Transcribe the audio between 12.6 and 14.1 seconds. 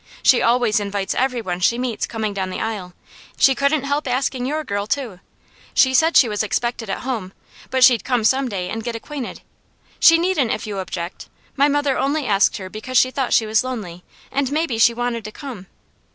because she thought she was lonely,